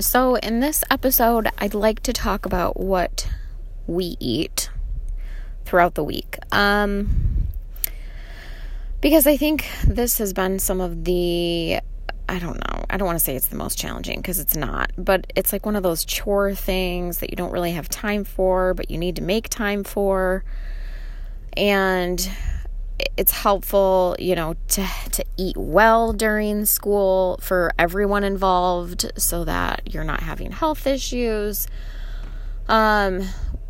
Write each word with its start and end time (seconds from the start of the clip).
So, 0.00 0.36
in 0.36 0.60
this 0.60 0.84
episode, 0.92 1.48
I'd 1.58 1.74
like 1.74 2.00
to 2.04 2.12
talk 2.12 2.46
about 2.46 2.78
what 2.78 3.28
we 3.88 4.16
eat 4.20 4.70
throughout 5.64 5.96
the 5.96 6.04
week. 6.04 6.38
Um, 6.52 7.48
because 9.00 9.26
I 9.26 9.36
think 9.36 9.66
this 9.84 10.18
has 10.18 10.32
been 10.32 10.60
some 10.60 10.80
of 10.80 11.02
the, 11.02 11.80
I 12.28 12.38
don't 12.38 12.58
know, 12.58 12.84
I 12.88 12.96
don't 12.96 13.06
want 13.06 13.18
to 13.18 13.24
say 13.24 13.34
it's 13.34 13.48
the 13.48 13.56
most 13.56 13.76
challenging 13.76 14.20
because 14.20 14.38
it's 14.38 14.54
not, 14.54 14.92
but 14.96 15.32
it's 15.34 15.52
like 15.52 15.66
one 15.66 15.74
of 15.74 15.82
those 15.82 16.04
chore 16.04 16.54
things 16.54 17.18
that 17.18 17.30
you 17.30 17.36
don't 17.36 17.50
really 17.50 17.72
have 17.72 17.88
time 17.88 18.22
for, 18.22 18.74
but 18.74 18.92
you 18.92 18.98
need 18.98 19.16
to 19.16 19.22
make 19.22 19.48
time 19.48 19.82
for. 19.82 20.44
And 21.56 22.30
it's 23.16 23.32
helpful, 23.32 24.16
you 24.18 24.34
know, 24.34 24.54
to 24.68 24.86
to 25.12 25.24
eat 25.36 25.56
well 25.56 26.12
during 26.12 26.64
school 26.64 27.38
for 27.42 27.72
everyone 27.78 28.24
involved 28.24 29.10
so 29.16 29.44
that 29.44 29.92
you're 29.92 30.04
not 30.04 30.20
having 30.20 30.52
health 30.52 30.86
issues. 30.86 31.66
Um 32.68 33.22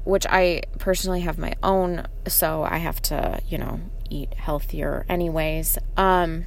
which 0.04 0.26
I 0.26 0.62
personally 0.78 1.20
have 1.20 1.36
my 1.36 1.52
own, 1.62 2.06
so 2.26 2.62
I 2.62 2.78
have 2.78 3.02
to, 3.02 3.40
you 3.46 3.58
know, 3.58 3.80
eat 4.08 4.32
healthier 4.34 5.04
anyways. 5.08 5.78
Um 5.96 6.46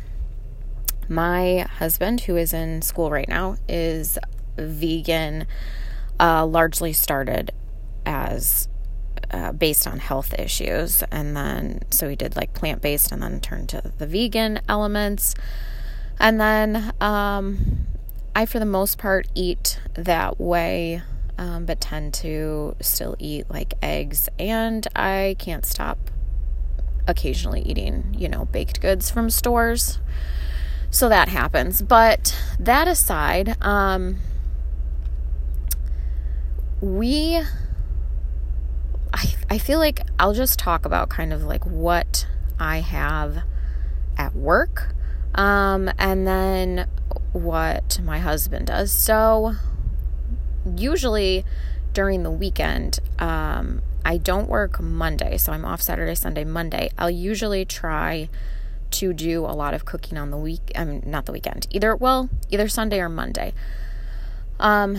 my 1.08 1.68
husband 1.78 2.22
who 2.22 2.38
is 2.38 2.54
in 2.54 2.82
school 2.82 3.12
right 3.12 3.28
now 3.28 3.58
is 3.68 4.18
vegan 4.58 5.46
uh 6.20 6.46
largely 6.46 6.94
started 6.94 7.52
as 8.06 8.68
uh, 9.32 9.52
based 9.52 9.88
on 9.88 10.00
health 10.00 10.34
issues. 10.38 11.04
And 11.12 11.36
then, 11.36 11.82
so 11.90 12.08
we 12.08 12.16
did 12.16 12.36
like 12.36 12.54
plant 12.54 12.82
based 12.82 13.12
and 13.12 13.22
then 13.22 13.40
turned 13.40 13.70
to 13.70 13.92
the 13.98 14.06
vegan 14.06 14.60
elements. 14.68 15.36
And 16.20 16.40
then, 16.40 16.94
um, 17.02 17.88
I, 18.36 18.46
for 18.46 18.60
the 18.60 18.66
most 18.66 18.98
part, 18.98 19.28
eat 19.36 19.80
that 19.96 20.40
way, 20.40 21.02
um, 21.38 21.66
but 21.66 21.82
tend 21.82 22.14
to 22.16 22.76
still 22.80 23.16
eat 23.20 23.50
like 23.50 23.74
eggs. 23.82 24.30
And 24.38 24.88
I 24.96 25.36
can't 25.40 25.66
stop 25.66 26.12
occasionally 27.08 27.62
eating, 27.62 28.16
you 28.18 28.30
know, 28.30 28.46
baked 28.46 28.80
goods 28.82 29.10
from 29.10 29.30
stores. 29.30 30.00
So 30.92 31.10
that 31.10 31.30
happens. 31.30 31.82
But 31.82 32.38
that 32.60 32.88
aside, 32.88 33.58
um, 33.62 34.18
we 36.82 37.42
I, 39.52 39.58
feel 39.58 39.80
like 39.80 40.00
I'll 40.18 40.34
just 40.34 40.58
talk 40.58 40.86
about 40.86 41.10
kind 41.10 41.34
of 41.34 41.44
like 41.44 41.66
what 41.66 42.26
I 42.58 42.80
have 42.80 43.44
at 44.18 44.34
work 44.34 44.96
um, 45.36 45.92
and 45.98 46.26
then 46.26 46.88
what 47.34 48.00
my 48.02 48.20
husband 48.20 48.68
does. 48.68 48.92
So, 48.94 49.56
usually 50.78 51.44
during 51.94 52.24
the 52.24 52.32
weekend, 52.32 53.00
um, 53.20 53.82
I 54.06 54.18
don't 54.18 54.48
work 54.48 54.80
Monday, 54.80 55.38
so 55.38 55.52
I'm 55.52 55.66
off 55.66 55.82
Saturday, 55.82 56.16
Sunday, 56.16 56.46
Monday. 56.46 56.90
I'll 56.98 57.12
usually 57.12 57.66
try 57.66 58.30
to 58.92 59.14
do 59.14 59.46
a 59.46 59.54
lot 59.54 59.74
of 59.74 59.86
cooking 59.86 60.18
on 60.18 60.32
the 60.32 60.38
week, 60.38 60.72
I 60.76 60.86
mean, 60.86 61.04
not 61.06 61.26
the 61.26 61.32
weekend, 61.32 61.68
either, 61.72 61.96
well, 61.96 62.30
either 62.50 62.68
Sunday 62.68 63.00
or 63.00 63.10
Monday. 63.10 63.54
Um, 64.60 64.98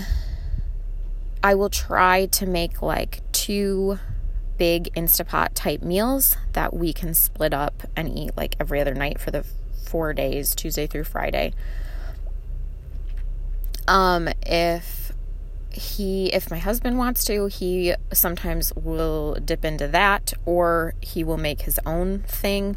I 1.43 1.55
will 1.55 1.71
try 1.71 2.27
to 2.27 2.47
make 2.47 2.83
like 2.83 3.21
two 3.33 3.99
big 4.63 4.95
Instapot 4.95 5.49
type 5.55 5.83
meals 5.83 6.37
that 6.53 6.73
we 6.73 6.93
can 6.93 7.13
split 7.15 7.53
up 7.53 7.83
and 7.97 8.17
eat 8.17 8.31
like 8.37 8.55
every 8.61 8.81
other 8.81 8.95
night 8.95 9.19
for 9.19 9.33
the 9.33 9.45
four 9.85 10.15
days, 10.15 10.55
Tuesday 10.55 10.87
through 10.87 11.03
Friday. 11.03 11.53
Um, 13.89 14.29
if 14.47 15.11
he, 15.73 16.33
if 16.33 16.49
my 16.49 16.59
husband 16.59 16.97
wants 16.97 17.25
to, 17.25 17.47
he 17.47 17.95
sometimes 18.13 18.73
will 18.77 19.35
dip 19.45 19.65
into 19.65 19.89
that 19.89 20.33
or 20.47 20.95
he 21.01 21.25
will 21.25 21.39
make 21.39 21.63
his 21.63 21.81
own 21.85 22.21
thing. 22.21 22.77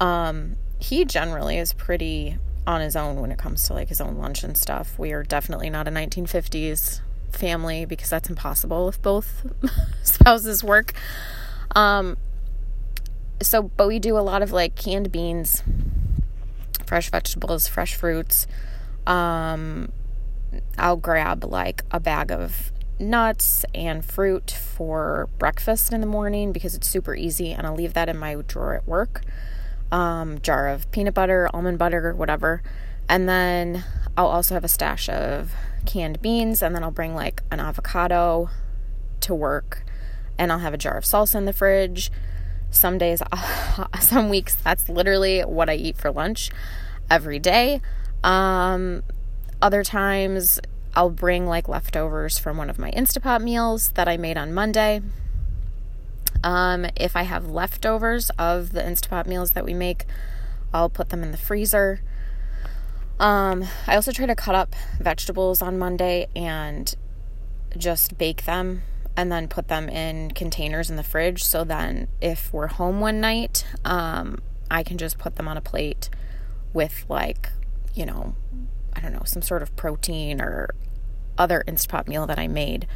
Um, 0.00 0.56
he 0.78 1.06
generally 1.06 1.56
is 1.56 1.72
pretty 1.72 2.36
on 2.66 2.82
his 2.82 2.96
own 2.96 3.18
when 3.22 3.32
it 3.32 3.38
comes 3.38 3.66
to 3.68 3.72
like 3.72 3.88
his 3.88 4.02
own 4.02 4.18
lunch 4.18 4.44
and 4.44 4.58
stuff. 4.58 4.98
We 4.98 5.14
are 5.14 5.22
definitely 5.22 5.70
not 5.70 5.88
a 5.88 5.90
1950s 5.90 7.00
family 7.34 7.84
because 7.84 8.10
that's 8.10 8.28
impossible 8.28 8.88
if 8.88 9.00
both 9.00 9.46
spouses 10.02 10.62
work. 10.62 10.92
Um, 11.74 12.16
so, 13.42 13.62
but 13.62 13.88
we 13.88 13.98
do 13.98 14.16
a 14.16 14.20
lot 14.20 14.42
of 14.42 14.52
like 14.52 14.74
canned 14.74 15.10
beans, 15.12 15.62
fresh 16.86 17.10
vegetables, 17.10 17.68
fresh 17.68 17.94
fruits. 17.94 18.46
Um, 19.06 19.92
I'll 20.78 20.96
grab 20.96 21.44
like 21.44 21.82
a 21.90 22.00
bag 22.00 22.30
of 22.30 22.72
nuts 22.98 23.64
and 23.74 24.04
fruit 24.04 24.50
for 24.50 25.28
breakfast 25.38 25.92
in 25.92 26.00
the 26.00 26.06
morning 26.06 26.52
because 26.52 26.74
it's 26.74 26.88
super 26.88 27.14
easy, 27.14 27.52
and 27.52 27.66
I'll 27.66 27.74
leave 27.74 27.94
that 27.94 28.08
in 28.08 28.16
my 28.18 28.34
drawer 28.46 28.74
at 28.74 28.86
work. 28.86 29.22
Um, 29.90 30.40
jar 30.40 30.68
of 30.68 30.90
peanut 30.90 31.14
butter, 31.14 31.48
almond 31.52 31.78
butter, 31.78 32.14
whatever. 32.14 32.62
And 33.08 33.28
then 33.28 33.84
I'll 34.16 34.28
also 34.28 34.54
have 34.54 34.64
a 34.64 34.68
stash 34.68 35.08
of 35.08 35.52
canned 35.84 36.20
beans, 36.20 36.62
and 36.62 36.74
then 36.74 36.82
I'll 36.82 36.90
bring 36.90 37.14
like 37.14 37.42
an 37.50 37.60
avocado 37.60 38.50
to 39.20 39.34
work, 39.34 39.84
and 40.38 40.52
I'll 40.52 40.58
have 40.58 40.74
a 40.74 40.78
jar 40.78 40.96
of 40.96 41.04
salsa 41.04 41.36
in 41.36 41.44
the 41.44 41.52
fridge. 41.52 42.10
Some 42.70 42.98
days, 42.98 43.22
some 44.00 44.28
weeks, 44.28 44.54
that's 44.54 44.88
literally 44.88 45.42
what 45.42 45.70
I 45.70 45.74
eat 45.74 45.96
for 45.96 46.10
lunch 46.10 46.50
every 47.10 47.38
day. 47.38 47.80
Um, 48.22 49.02
other 49.62 49.84
times, 49.84 50.60
I'll 50.96 51.10
bring 51.10 51.46
like 51.46 51.68
leftovers 51.68 52.38
from 52.38 52.56
one 52.56 52.70
of 52.70 52.78
my 52.78 52.90
Instapot 52.92 53.42
meals 53.42 53.90
that 53.90 54.08
I 54.08 54.16
made 54.16 54.36
on 54.36 54.52
Monday. 54.52 55.02
Um, 56.42 56.86
if 56.96 57.16
I 57.16 57.22
have 57.22 57.46
leftovers 57.46 58.30
of 58.38 58.72
the 58.72 58.82
Instapot 58.82 59.26
meals 59.26 59.52
that 59.52 59.64
we 59.64 59.72
make, 59.72 60.04
I'll 60.72 60.90
put 60.90 61.08
them 61.08 61.22
in 61.22 61.30
the 61.30 61.38
freezer. 61.38 62.00
Um, 63.20 63.64
I 63.86 63.94
also 63.94 64.12
try 64.12 64.26
to 64.26 64.34
cut 64.34 64.54
up 64.54 64.74
vegetables 65.00 65.62
on 65.62 65.78
Monday 65.78 66.28
and 66.34 66.94
just 67.76 68.18
bake 68.18 68.44
them 68.44 68.82
and 69.16 69.30
then 69.30 69.48
put 69.48 69.68
them 69.68 69.88
in 69.88 70.32
containers 70.32 70.90
in 70.90 70.96
the 70.96 71.02
fridge 71.02 71.44
so 71.44 71.62
then 71.62 72.08
if 72.20 72.52
we're 72.52 72.66
home 72.66 73.00
one 73.00 73.20
night, 73.20 73.64
um, 73.84 74.38
I 74.70 74.82
can 74.82 74.98
just 74.98 75.18
put 75.18 75.36
them 75.36 75.46
on 75.46 75.56
a 75.56 75.60
plate 75.60 76.10
with 76.72 77.04
like, 77.08 77.50
you 77.94 78.04
know, 78.04 78.34
I 78.94 79.00
don't 79.00 79.12
know, 79.12 79.22
some 79.24 79.42
sort 79.42 79.62
of 79.62 79.74
protein 79.76 80.40
or 80.40 80.74
other 81.38 81.62
Instapot 81.66 82.08
meal 82.08 82.26
that 82.26 82.38
I 82.38 82.48
made. 82.48 82.86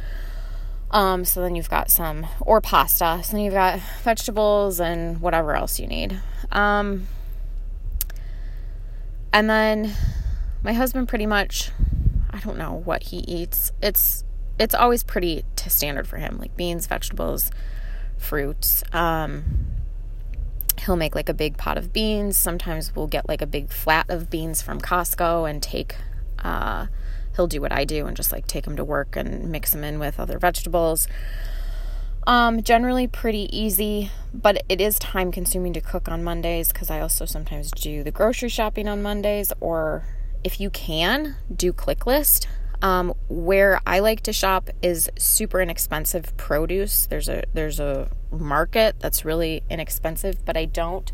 Um, 0.91 1.23
so 1.23 1.41
then 1.41 1.55
you've 1.55 1.69
got 1.69 1.91
some, 1.91 2.25
or 2.41 2.61
pasta. 2.61 3.21
So 3.23 3.33
then 3.33 3.41
you've 3.41 3.53
got 3.53 3.79
vegetables 4.03 4.79
and 4.79 5.21
whatever 5.21 5.55
else 5.55 5.79
you 5.79 5.87
need. 5.87 6.19
Um, 6.51 7.07
and 9.33 9.49
then 9.49 9.93
my 10.63 10.73
husband 10.73 11.07
pretty 11.07 11.25
much 11.25 11.71
I 12.31 12.39
don't 12.39 12.57
know 12.57 12.81
what 12.85 13.03
he 13.03 13.17
eats. 13.17 13.71
It's 13.81 14.23
it's 14.59 14.75
always 14.75 15.03
pretty 15.03 15.43
t- 15.55 15.69
standard 15.69 16.07
for 16.07 16.17
him, 16.17 16.37
like 16.37 16.55
beans, 16.55 16.85
vegetables, 16.85 17.49
fruits. 18.17 18.83
Um, 18.93 19.43
he'll 20.85 20.95
make 20.95 21.15
like 21.15 21.29
a 21.29 21.33
big 21.33 21.57
pot 21.57 21.77
of 21.77 21.91
beans. 21.91 22.37
Sometimes 22.37 22.95
we'll 22.95 23.07
get 23.07 23.27
like 23.27 23.41
a 23.41 23.47
big 23.47 23.69
flat 23.69 24.09
of 24.09 24.29
beans 24.29 24.61
from 24.61 24.79
Costco 24.79 25.49
and 25.49 25.63
take. 25.63 25.95
Uh, 26.37 26.87
he'll 27.35 27.47
do 27.47 27.61
what 27.61 27.71
I 27.71 27.85
do 27.85 28.05
and 28.05 28.15
just 28.15 28.31
like 28.31 28.47
take 28.47 28.65
them 28.65 28.75
to 28.75 28.83
work 28.83 29.15
and 29.15 29.49
mix 29.51 29.71
them 29.71 29.83
in 29.83 29.99
with 29.99 30.19
other 30.19 30.37
vegetables. 30.39 31.07
Um, 32.27 32.61
generally 32.61 33.07
pretty 33.07 33.49
easy, 33.57 34.11
but 34.33 34.63
it 34.69 34.79
is 34.79 34.99
time 34.99 35.31
consuming 35.31 35.73
to 35.73 35.81
cook 35.81 36.07
on 36.07 36.23
Mondays 36.23 36.67
because 36.67 36.89
I 36.89 36.99
also 36.99 37.25
sometimes 37.25 37.71
do 37.71 38.03
the 38.03 38.11
grocery 38.11 38.49
shopping 38.49 38.87
on 38.87 39.01
Mondays, 39.01 39.51
or 39.59 40.05
if 40.43 40.59
you 40.59 40.69
can, 40.69 41.35
do 41.53 41.73
ClickList. 41.73 42.45
Um, 42.81 43.13
where 43.27 43.81
I 43.85 43.99
like 43.99 44.21
to 44.21 44.31
shop 44.31 44.69
is 44.81 45.09
super 45.17 45.59
inexpensive 45.59 46.35
produce. 46.37 47.07
There's 47.07 47.27
a 47.27 47.43
there's 47.53 47.79
a 47.79 48.09
market 48.31 48.95
that's 48.99 49.25
really 49.25 49.63
inexpensive, 49.69 50.45
but 50.45 50.55
I 50.55 50.63
don't 50.65 51.11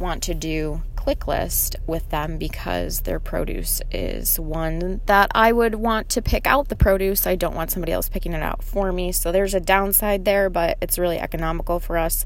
want 0.00 0.22
to 0.24 0.34
do 0.34 0.82
ClickList 1.06 1.76
with 1.86 2.08
them 2.10 2.36
because 2.36 3.00
their 3.00 3.20
produce 3.20 3.80
is 3.92 4.40
one 4.40 5.00
that 5.06 5.30
I 5.34 5.52
would 5.52 5.76
want 5.76 6.08
to 6.10 6.22
pick 6.22 6.46
out 6.46 6.68
the 6.68 6.76
produce. 6.76 7.26
I 7.26 7.36
don't 7.36 7.54
want 7.54 7.70
somebody 7.70 7.92
else 7.92 8.08
picking 8.08 8.32
it 8.32 8.42
out 8.42 8.64
for 8.64 8.92
me. 8.92 9.12
So 9.12 9.30
there's 9.30 9.54
a 9.54 9.60
downside 9.60 10.24
there, 10.24 10.50
but 10.50 10.78
it's 10.80 10.98
really 10.98 11.18
economical 11.18 11.78
for 11.78 11.96
us. 11.96 12.24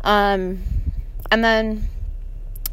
Um, 0.00 0.62
and 1.30 1.44
then 1.44 1.88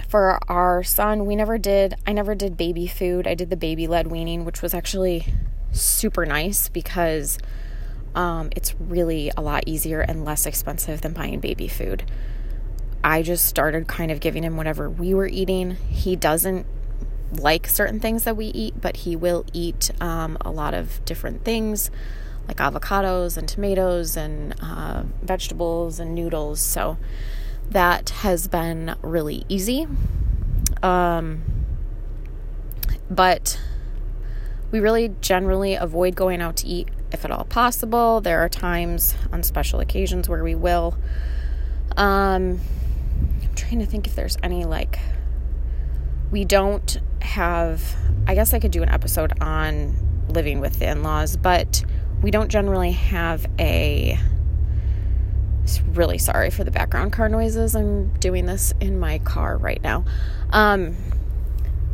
for 0.09 0.39
our 0.49 0.83
son, 0.83 1.25
we 1.27 1.35
never 1.35 1.59
did, 1.59 1.95
I 2.07 2.13
never 2.13 2.33
did 2.33 2.57
baby 2.57 2.87
food. 2.87 3.27
I 3.27 3.35
did 3.35 3.51
the 3.51 3.57
baby 3.57 3.85
led 3.85 4.07
weaning, 4.07 4.45
which 4.45 4.63
was 4.63 4.73
actually 4.73 5.31
super 5.73 6.25
nice 6.25 6.69
because 6.69 7.37
um, 8.15 8.49
it's 8.55 8.73
really 8.79 9.31
a 9.37 9.41
lot 9.41 9.63
easier 9.67 10.01
and 10.01 10.25
less 10.25 10.47
expensive 10.47 11.01
than 11.01 11.13
buying 11.13 11.39
baby 11.39 11.67
food. 11.67 12.03
I 13.07 13.21
just 13.21 13.45
started 13.45 13.87
kind 13.87 14.11
of 14.11 14.19
giving 14.19 14.43
him 14.43 14.57
whatever 14.57 14.89
we 14.89 15.13
were 15.13 15.27
eating. 15.27 15.77
He 15.87 16.17
doesn't 16.17 16.65
like 17.31 17.65
certain 17.67 18.01
things 18.01 18.25
that 18.25 18.35
we 18.35 18.47
eat, 18.47 18.81
but 18.81 18.97
he 18.97 19.15
will 19.15 19.45
eat 19.53 19.91
um, 20.01 20.37
a 20.41 20.51
lot 20.51 20.73
of 20.73 21.03
different 21.05 21.45
things 21.45 21.89
like 22.49 22.57
avocados 22.57 23.37
and 23.37 23.47
tomatoes 23.47 24.17
and 24.17 24.55
uh, 24.61 25.03
vegetables 25.21 26.01
and 26.01 26.15
noodles. 26.15 26.59
So 26.59 26.97
that 27.69 28.09
has 28.09 28.49
been 28.49 28.95
really 29.01 29.45
easy. 29.47 29.87
Um, 30.83 31.43
but 33.09 33.57
we 34.69 34.81
really 34.81 35.15
generally 35.21 35.75
avoid 35.75 36.13
going 36.13 36.41
out 36.41 36.57
to 36.57 36.67
eat 36.67 36.89
if 37.13 37.23
at 37.23 37.31
all 37.31 37.45
possible. 37.45 38.19
There 38.19 38.41
are 38.41 38.49
times 38.49 39.15
on 39.31 39.43
special 39.43 39.79
occasions 39.79 40.27
where 40.27 40.43
we 40.43 40.55
will. 40.55 40.97
Um, 41.95 42.59
trying 43.67 43.79
to 43.79 43.85
think 43.85 44.07
if 44.07 44.15
there's 44.15 44.37
any 44.41 44.63
like 44.63 44.97
we 46.31 46.45
don't 46.45 46.99
have 47.21 47.81
I 48.25 48.33
guess 48.35 48.53
I 48.53 48.59
could 48.59 48.71
do 48.71 48.81
an 48.81 48.89
episode 48.89 49.41
on 49.41 49.95
living 50.29 50.59
with 50.59 50.79
the 50.79 50.89
in-laws, 50.89 51.37
but 51.37 51.83
we 52.21 52.31
don't 52.31 52.49
generally 52.49 52.91
have 52.91 53.45
a 53.59 54.17
really 55.93 56.17
sorry 56.17 56.49
for 56.49 56.63
the 56.63 56.71
background 56.71 57.13
car 57.13 57.29
noises. 57.29 57.75
I'm 57.75 58.09
doing 58.19 58.45
this 58.45 58.73
in 58.79 58.99
my 58.99 59.19
car 59.19 59.57
right 59.57 59.81
now. 59.81 60.05
Um, 60.51 60.95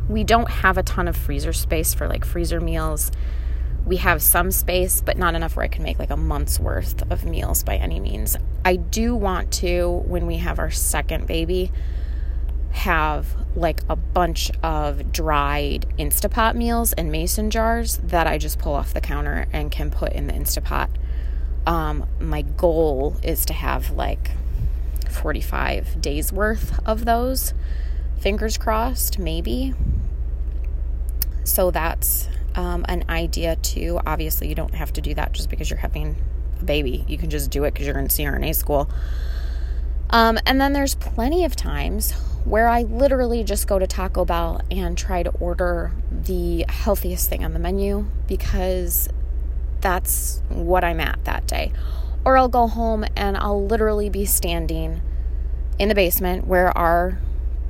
we 0.10 0.24
don't 0.24 0.50
have 0.50 0.78
a 0.78 0.84
ton 0.84 1.08
of 1.08 1.16
freezer 1.16 1.54
space 1.54 1.94
for 1.94 2.08
like 2.08 2.26
freezer 2.26 2.60
meals. 2.60 3.12
We 3.86 3.98
have 3.98 4.22
some 4.22 4.52
space, 4.52 5.02
but 5.02 5.18
not 5.18 5.36
enough 5.36 5.56
where 5.56 5.66
I 5.66 5.70
can 5.70 5.84
make 5.84 6.00
like 6.00 6.12
a 6.12 6.18
month's 6.18 6.60
worth 6.60 7.10
of 7.12 7.26
meals 7.26 7.64
by 7.64 7.76
any 7.76 8.00
means. 8.00 8.38
I 8.66 8.78
do 8.78 9.16
want 9.16 9.52
to, 9.54 10.04
when 10.06 10.26
we 10.26 10.38
have 10.38 10.60
our 10.60 10.72
second 10.72 11.28
baby, 11.28 11.72
have 12.72 13.36
like 13.56 13.82
a 13.88 13.96
bunch 13.96 14.52
of 14.64 15.12
dried 15.12 15.86
Instapot 16.00 16.56
meals 16.56 16.94
in 16.94 17.12
mason 17.12 17.52
jars 17.52 17.98
that 17.98 18.26
I 18.26 18.38
just 18.38 18.58
pull 18.58 18.74
off 18.74 18.94
the 18.94 19.02
counter 19.02 19.48
and 19.54 19.72
can 19.72 19.92
put 19.92 20.14
in 20.14 20.28
the 20.28 20.34
Instapot. 20.34 20.90
Um, 21.68 22.08
my 22.20 22.42
goal 22.42 23.18
is 23.22 23.46
to 23.46 23.54
have 23.54 23.92
like 23.92 24.32
45 25.10 26.02
days 26.02 26.34
worth 26.34 26.80
of 26.86 27.06
those. 27.06 27.54
Fingers 28.20 28.58
crossed, 28.58 29.20
maybe. 29.20 29.74
So 31.44 31.72
that's 31.72 32.28
um, 32.56 32.86
an 32.88 33.06
idea 33.10 33.56
too. 33.58 34.00
Obviously, 34.06 34.48
you 34.48 34.56
don't 34.56 34.76
have 34.76 34.94
to 34.94 35.02
do 35.02 35.14
that 35.14 35.34
just 35.34 35.50
because 35.50 35.70
you're 35.70 35.80
having 35.80 36.16
baby. 36.66 37.06
You 37.08 37.18
can 37.18 37.30
just 37.30 37.52
do 37.52 37.64
it 37.64 37.74
because 37.74 37.88
you're 37.88 38.00
in 38.00 38.08
CRNA 38.08 38.56
school. 38.56 38.90
Um, 40.10 40.38
and 40.46 40.62
then 40.62 40.74
there's 40.74 40.96
plenty 40.96 41.44
of 41.44 41.56
times 41.56 42.12
where 42.46 42.68
I 42.68 42.84
literally 42.84 43.44
just 43.44 43.68
go 43.68 43.80
to 43.80 43.88
Taco 43.88 44.26
Bell 44.26 44.62
and 44.70 44.98
try 44.98 45.24
to 45.24 45.32
order 45.32 45.92
the 46.12 46.66
healthiest 46.70 47.30
thing 47.30 47.44
on 47.44 47.54
the 47.54 47.60
menu 47.60 48.06
because 48.28 49.10
that's 49.82 50.42
what 50.50 50.84
I'm 50.84 51.00
at 51.00 51.24
that 51.26 51.48
day. 51.48 51.72
Or 52.26 52.38
I'll 52.38 52.50
go 52.50 52.68
home 52.68 53.06
and 53.16 53.38
I'll 53.38 53.66
literally 53.66 54.10
be 54.10 54.26
standing 54.26 55.02
in 55.80 55.90
the 55.90 55.96
basement 55.96 56.48
where 56.48 56.76
our 56.78 57.20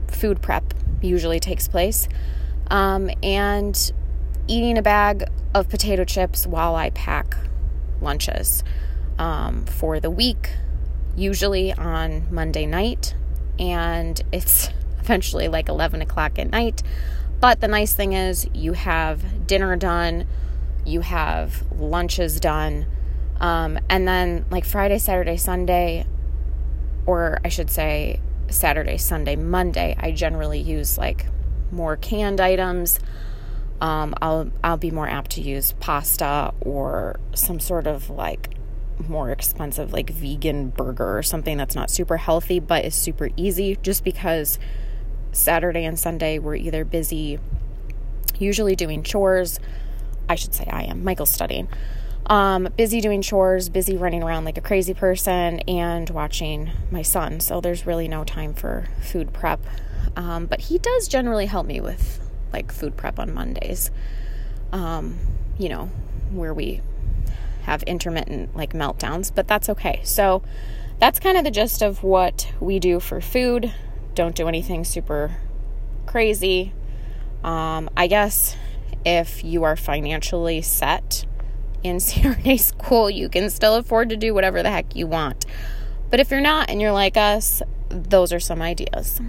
food 0.07 0.42
prep 0.42 0.74
usually 1.01 1.40
takes 1.40 1.68
place 1.68 2.07
um, 2.69 3.10
and 3.22 3.92
eating 4.48 4.78
a 4.78 4.81
bag 4.81 5.24
of 5.54 5.69
potato 5.69 6.04
chips 6.04 6.45
while 6.45 6.75
I 6.75 6.90
pack 6.92 7.38
lunches 8.03 8.63
um, 9.17 9.65
for 9.65 10.00
the 10.00 10.11
week, 10.11 10.51
usually 11.15 11.73
on 11.73 12.27
Monday 12.33 12.65
night. 12.65 13.15
And 13.59 14.21
it's 14.31 14.69
eventually 15.00 15.47
like 15.47 15.69
11 15.69 16.01
o'clock 16.01 16.38
at 16.39 16.50
night. 16.50 16.83
But 17.39 17.59
the 17.59 17.67
nice 17.67 17.94
thing 17.94 18.13
is, 18.13 18.47
you 18.53 18.73
have 18.73 19.47
dinner 19.47 19.75
done, 19.75 20.27
you 20.85 21.01
have 21.01 21.63
lunches 21.77 22.39
done, 22.39 22.85
um, 23.41 23.77
and 23.89 24.07
then 24.07 24.45
like 24.49 24.63
Friday, 24.63 24.97
Saturday, 24.97 25.35
Sunday, 25.35 26.06
or 27.06 27.39
I 27.44 27.49
should 27.49 27.69
say 27.69 28.21
Saturday, 28.47 28.97
Sunday, 28.97 29.35
Monday, 29.35 29.95
I 29.99 30.11
generally 30.11 30.59
use 30.59 30.97
like 30.97 31.25
more 31.71 31.97
canned 31.97 32.39
items. 32.39 32.99
Um, 33.83 34.15
I'll 34.21 34.50
I'll 34.63 34.77
be 34.77 34.91
more 34.91 35.09
apt 35.09 35.31
to 35.31 35.41
use 35.41 35.74
pasta 35.81 36.53
or 36.62 37.19
some 37.35 37.59
sort 37.59 37.85
of 37.85 38.09
like 38.09 38.56
more 39.09 39.30
expensive 39.30 39.91
like 39.91 40.09
vegan 40.09 40.69
burger 40.69 41.18
or 41.18 41.21
something 41.21 41.57
that's 41.57 41.75
not 41.75 41.89
super 41.89 42.15
healthy 42.15 42.59
but 42.59 42.85
is 42.85 42.95
super 42.95 43.30
easy 43.35 43.75
just 43.81 44.06
because 44.06 44.57
Saturday 45.33 45.83
and 45.83 46.00
Sunday 46.00 46.39
we're 46.39 46.56
either 46.56 46.85
busy 46.85 47.39
usually 48.39 48.77
doing 48.77 49.03
chores. 49.03 49.59
I 50.30 50.35
should 50.35 50.53
say 50.53 50.65
I 50.71 50.83
am. 50.83 51.03
Michael's 51.03 51.30
studying. 51.30 51.68
Um, 52.27 52.69
busy 52.77 53.01
doing 53.01 53.21
chores, 53.21 53.68
busy 53.68 53.97
running 53.97 54.24
around 54.24 54.45
like 54.45 54.57
a 54.57 54.62
crazy 54.62 54.94
person, 54.94 55.59
and 55.62 56.09
watching 56.09 56.71
my 56.89 57.01
son. 57.01 57.41
So 57.41 57.59
there's 57.59 57.85
really 57.85 58.07
no 58.07 58.24
time 58.24 58.53
for 58.53 58.88
food 59.01 59.33
prep. 59.33 59.59
Um, 60.15 60.45
but 60.45 60.62
he 60.62 60.77
does 60.77 61.09
generally 61.09 61.47
help 61.47 61.65
me 61.65 61.81
with 61.81 62.21
like 62.53 62.71
food 62.71 62.95
prep 62.95 63.19
on 63.19 63.33
Mondays. 63.33 63.91
Um, 64.71 65.19
you 65.57 65.69
know, 65.69 65.89
where 66.31 66.53
we 66.53 66.81
have 67.63 67.83
intermittent 67.83 68.55
like 68.55 68.73
meltdowns, 68.73 69.33
but 69.33 69.47
that's 69.47 69.69
okay. 69.69 70.01
So 70.03 70.44
that's 71.00 71.19
kind 71.19 71.38
of 71.38 71.44
the 71.44 71.51
gist 71.51 71.81
of 71.81 72.03
what 72.03 72.51
we 72.59 72.79
do 72.79 73.00
for 73.00 73.19
food. 73.19 73.73
Don't 74.15 74.35
do 74.35 74.47
anything 74.47 74.83
super 74.83 75.38
crazy. 76.05 76.73
Um, 77.44 77.89
I 77.97 78.07
guess 78.07 78.56
if 79.06 79.44
you 79.44 79.63
are 79.63 79.75
financially 79.75 80.61
set 80.61 81.25
in 81.83 81.97
CRNA 81.99 82.59
school, 82.59 83.09
you 83.09 83.29
can 83.29 83.49
still 83.49 83.75
afford 83.75 84.09
to 84.09 84.17
do 84.17 84.33
whatever 84.33 84.63
the 84.63 84.69
heck 84.69 84.95
you 84.95 85.07
want. 85.07 85.45
But 86.09 86.19
if 86.19 86.31
you're 86.31 86.41
not 86.41 86.69
and 86.69 86.81
you're 86.81 86.91
like 86.91 87.17
us, 87.17 87.61
those 87.89 88.31
are 88.31 88.39
some 88.39 88.61
ideas. 88.61 89.19